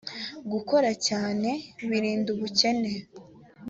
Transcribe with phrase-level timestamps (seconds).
[0.51, 1.51] gukoracyane
[1.89, 2.93] birinda ubukene.